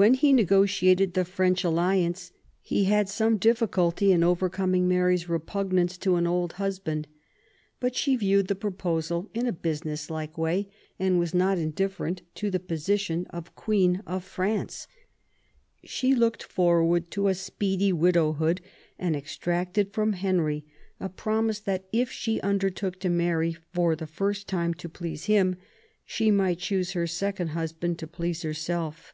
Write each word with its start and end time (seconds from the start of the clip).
When 0.00 0.14
he 0.14 0.32
negotiated 0.32 1.14
the 1.14 1.24
French 1.24 1.64
alliance 1.64 2.30
he 2.62 2.84
had 2.84 3.08
some 3.08 3.36
difficulty 3.36 4.12
in 4.12 4.22
overcoming 4.22 4.86
Mary's 4.86 5.28
repugnance 5.28 5.98
to 5.98 6.14
an 6.14 6.24
old 6.24 6.52
husband; 6.52 7.08
but 7.80 7.96
she 7.96 8.14
viewed 8.14 8.46
the 8.46 8.54
proposal 8.54 9.28
in 9.34 9.44
a 9.48 9.52
business 9.52 10.08
like 10.08 10.38
way, 10.38 10.70
and 11.00 11.18
was 11.18 11.34
not 11.34 11.58
indifferent 11.58 12.22
to 12.36 12.48
the 12.48 12.60
position 12.60 13.26
of 13.30 13.56
Queen 13.56 14.00
of 14.06 14.22
France. 14.22 14.86
She 15.82 16.14
looked 16.14 16.44
forward 16.44 17.10
to 17.10 17.26
a 17.26 17.34
speedy 17.34 17.92
widowhood, 17.92 18.60
and 19.00 19.16
extracted 19.16 19.92
from 19.92 20.12
Henry 20.12 20.64
a 21.00 21.08
promise 21.08 21.58
that, 21.58 21.88
if 21.92 22.08
she 22.08 22.40
undertook 22.42 23.00
to 23.00 23.08
marry 23.10 23.52
for 23.72 23.96
the 23.96 24.06
first 24.06 24.46
time 24.46 24.74
to 24.74 24.88
please 24.88 25.24
him, 25.24 25.56
she 26.04 26.30
might 26.30 26.60
choose 26.60 26.92
her 26.92 27.08
second 27.08 27.48
husband 27.48 27.98
to 27.98 28.06
please 28.06 28.42
herself. 28.42 29.12